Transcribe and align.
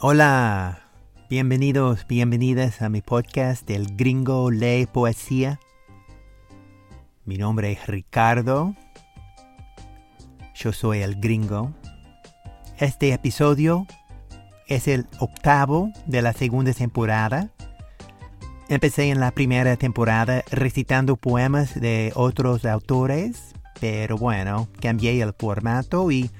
Hola, 0.00 0.78
bienvenidos, 1.28 2.06
bienvenidas 2.06 2.82
a 2.82 2.88
mi 2.88 3.02
podcast 3.02 3.68
El 3.68 3.96
Gringo 3.96 4.48
Lee 4.48 4.86
Poesía. 4.86 5.58
Mi 7.24 7.36
nombre 7.36 7.72
es 7.72 7.84
Ricardo. 7.88 8.76
Yo 10.54 10.72
soy 10.72 11.00
el 11.00 11.16
gringo. 11.16 11.72
Este 12.78 13.12
episodio 13.12 13.88
es 14.68 14.86
el 14.86 15.08
octavo 15.18 15.90
de 16.06 16.22
la 16.22 16.32
segunda 16.32 16.72
temporada. 16.72 17.50
Empecé 18.68 19.10
en 19.10 19.18
la 19.18 19.32
primera 19.32 19.76
temporada 19.76 20.44
recitando 20.52 21.16
poemas 21.16 21.74
de 21.74 22.12
otros 22.14 22.64
autores, 22.66 23.52
pero 23.80 24.16
bueno, 24.16 24.68
cambié 24.80 25.20
el 25.20 25.34
formato 25.36 26.12
y 26.12 26.30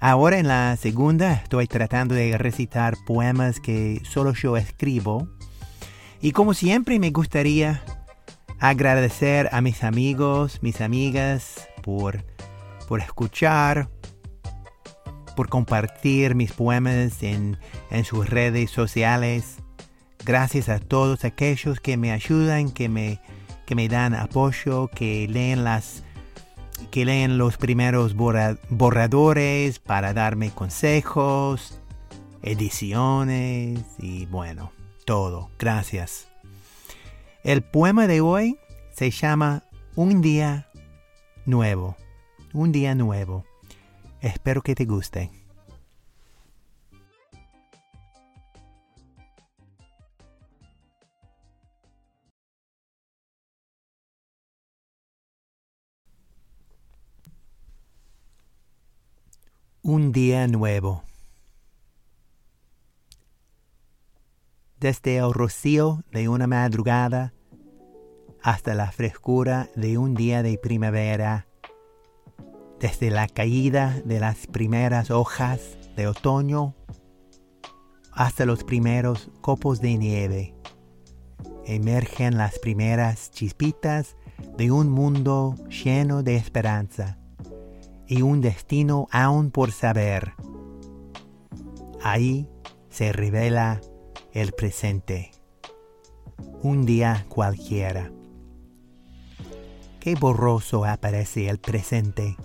ahora 0.00 0.38
en 0.38 0.48
la 0.48 0.76
segunda 0.76 1.34
estoy 1.34 1.66
tratando 1.66 2.14
de 2.14 2.36
recitar 2.38 2.96
poemas 3.06 3.60
que 3.60 4.02
solo 4.04 4.32
yo 4.32 4.56
escribo. 4.56 5.28
Y 6.20 6.32
como 6.32 6.54
siempre 6.54 6.98
me 6.98 7.10
gustaría 7.10 7.82
agradecer 8.58 9.48
a 9.52 9.60
mis 9.60 9.84
amigos, 9.84 10.62
mis 10.62 10.80
amigas 10.80 11.68
por, 11.82 12.24
por 12.88 13.00
escuchar, 13.00 13.88
por 15.36 15.48
compartir 15.48 16.34
mis 16.34 16.52
poemas 16.52 17.22
en, 17.22 17.58
en 17.90 18.04
sus 18.04 18.28
redes 18.28 18.70
sociales. 18.70 19.56
Gracias 20.24 20.68
a 20.68 20.78
todos 20.78 21.24
aquellos 21.24 21.80
que 21.80 21.96
me 21.96 22.12
ayudan, 22.12 22.70
que 22.70 22.90
me, 22.90 23.20
que 23.64 23.74
me 23.74 23.88
dan 23.88 24.14
apoyo, 24.14 24.88
que 24.88 25.26
leen 25.28 25.64
las 25.64 26.02
que 26.90 27.04
leen 27.04 27.38
los 27.38 27.56
primeros 27.56 28.14
borradores 28.14 29.78
para 29.78 30.12
darme 30.12 30.50
consejos, 30.50 31.80
ediciones 32.42 33.80
y 33.98 34.26
bueno, 34.26 34.72
todo. 35.04 35.50
Gracias. 35.58 36.28
El 37.42 37.62
poema 37.62 38.06
de 38.06 38.20
hoy 38.20 38.58
se 38.92 39.10
llama 39.10 39.64
Un 39.94 40.20
día 40.20 40.68
nuevo. 41.46 41.96
Un 42.52 42.72
día 42.72 42.94
nuevo. 42.94 43.44
Espero 44.20 44.62
que 44.62 44.74
te 44.74 44.84
guste. 44.84 45.39
Un 59.82 60.12
día 60.12 60.46
nuevo. 60.46 61.04
desde 64.80 65.18
el 65.18 65.32
rocío 65.34 66.02
de 66.10 66.28
una 66.28 66.46
madrugada 66.46 67.34
hasta 68.42 68.74
la 68.74 68.90
frescura 68.90 69.68
de 69.76 69.98
un 69.98 70.14
día 70.14 70.42
de 70.42 70.56
primavera, 70.56 71.46
desde 72.80 73.10
la 73.10 73.28
caída 73.28 74.00
de 74.06 74.18
las 74.20 74.46
primeras 74.46 75.10
hojas 75.10 75.76
de 75.96 76.06
otoño 76.06 76.74
hasta 78.12 78.46
los 78.46 78.64
primeros 78.64 79.30
copos 79.42 79.82
de 79.82 79.98
nieve, 79.98 80.54
emergen 81.66 82.38
las 82.38 82.58
primeras 82.58 83.30
chispitas 83.30 84.16
de 84.56 84.70
un 84.70 84.88
mundo 84.88 85.54
lleno 85.68 86.22
de 86.22 86.36
esperanza 86.36 87.19
y 88.10 88.22
un 88.22 88.40
destino 88.40 89.06
aún 89.12 89.52
por 89.52 89.70
saber. 89.70 90.32
Ahí 92.02 92.48
se 92.88 93.12
revela 93.12 93.80
el 94.32 94.52
presente. 94.52 95.30
Un 96.60 96.84
día 96.84 97.24
cualquiera. 97.28 98.10
Qué 100.00 100.16
borroso 100.16 100.84
aparece 100.84 101.48
el 101.48 101.58
presente 101.58 102.36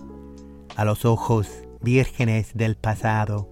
a 0.75 0.85
los 0.85 1.03
ojos 1.03 1.49
vírgenes 1.81 2.51
del 2.53 2.75
pasado, 2.75 3.49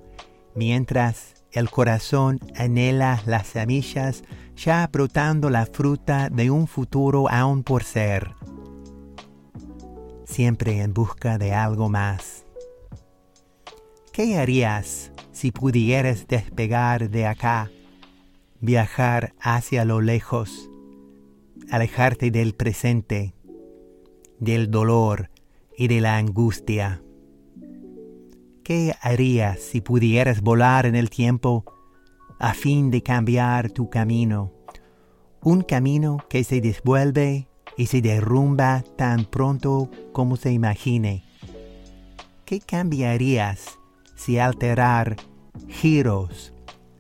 mientras 0.54 1.44
el 1.52 1.72
corazón 1.72 2.40
anhela 2.56 3.24
las 3.26 3.48
semillas 3.48 4.24
ya 4.56 4.88
brotando 4.92 5.50
la 5.50 5.66
fruta 5.66 6.30
de 6.30 6.52
un 6.52 6.68
futuro 6.68 7.28
aún 7.28 7.64
por 7.64 7.84
ser, 7.84 8.36
siempre 10.26 10.82
en 10.82 10.94
busca 10.94 11.38
de 11.38 11.54
algo 11.54 11.90
más. 11.90 12.46
¿Qué 14.12 14.38
harías 14.38 15.12
si 15.32 15.52
pudieras 15.52 16.28
despegar 16.28 17.10
de 17.10 17.26
acá 17.26 17.70
viajar 18.64 19.34
hacia 19.42 19.84
lo 19.84 20.00
lejos, 20.00 20.70
alejarte 21.70 22.32
del 22.32 22.56
presente, 22.56 23.36
del 24.40 24.72
dolor 24.72 25.32
y 25.78 25.90
de 25.90 26.00
la 26.00 26.16
angustia. 26.16 27.04
¿Qué 28.64 28.96
harías 29.02 29.60
si 29.60 29.82
pudieras 29.82 30.40
volar 30.40 30.86
en 30.86 30.96
el 30.96 31.10
tiempo 31.10 31.66
a 32.40 32.54
fin 32.54 32.90
de 32.90 33.04
cambiar 33.04 33.70
tu 33.70 33.90
camino? 33.90 34.54
Un 35.42 35.62
camino 35.62 36.24
que 36.30 36.46
se 36.46 36.62
desvuelve 36.62 37.50
y 37.78 37.88
se 37.88 38.02
derrumba 38.02 38.84
tan 38.98 39.26
pronto 39.26 39.90
como 40.12 40.38
se 40.38 40.52
imagine. 40.52 41.24
¿Qué 42.46 42.60
cambiarías 42.60 43.78
si 44.16 44.40
alterar 44.40 45.18
giros 45.68 46.54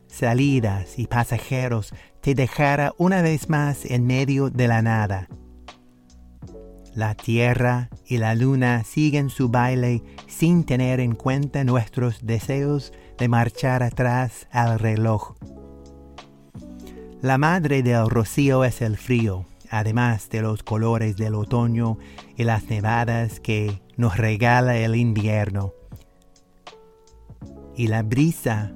salidas 0.07 0.99
y 0.99 1.07
pasajeros 1.07 1.93
te 2.21 2.35
dejara 2.35 2.93
una 2.97 3.21
vez 3.21 3.49
más 3.49 3.83
en 3.85 4.05
medio 4.05 4.49
de 4.49 4.67
la 4.67 4.81
nada. 4.81 5.27
La 6.93 7.15
tierra 7.15 7.89
y 8.05 8.17
la 8.17 8.35
luna 8.35 8.83
siguen 8.83 9.29
su 9.29 9.49
baile 9.49 10.03
sin 10.27 10.63
tener 10.63 10.99
en 10.99 11.15
cuenta 11.15 11.63
nuestros 11.63 12.25
deseos 12.25 12.93
de 13.17 13.27
marchar 13.27 13.81
atrás 13.81 14.47
al 14.51 14.77
reloj. 14.77 15.35
La 17.21 17.37
madre 17.37 17.81
del 17.81 18.09
rocío 18.09 18.63
es 18.63 18.81
el 18.81 18.97
frío, 18.97 19.45
además 19.73 20.29
de 20.29 20.43
los 20.43 20.61
colores 20.61 21.17
del 21.17 21.33
otoño 21.33 21.97
y 22.37 22.43
las 22.43 22.65
nevadas 22.65 23.39
que 23.39 23.81
nos 23.97 24.17
regala 24.17 24.77
el 24.77 24.95
invierno. 24.95 25.73
Y 27.75 27.87
la 27.87 28.03
brisa 28.03 28.71